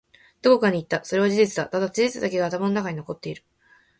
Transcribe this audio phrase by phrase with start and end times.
[0.41, 1.03] どこかに行った。
[1.05, 1.69] それは事実だ。
[1.69, 3.43] ただ、事実だけが頭の中に残っている。